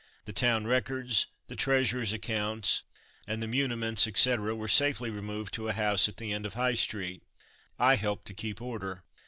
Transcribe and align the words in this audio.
The 0.25 0.33
town 0.33 0.65
records, 0.65 1.27
the 1.45 1.55
treasurer's 1.55 2.11
accounts, 2.11 2.81
and 3.27 3.39
the 3.39 3.45
muniments, 3.47 4.07
etc., 4.07 4.55
were 4.55 4.67
safely 4.67 5.11
removed 5.11 5.53
to 5.53 5.67
a 5.67 5.73
house 5.73 6.09
at 6.09 6.17
the 6.17 6.33
end 6.33 6.47
of 6.47 6.55
High 6.55 6.73
street. 6.73 7.21
I 7.77 7.97
helped 7.97 8.25
to 8.25 8.33
keep 8.33 8.63
order. 8.63 9.03